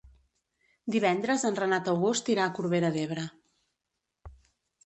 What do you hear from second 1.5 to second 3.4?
Renat August irà a Corbera d'Ebre.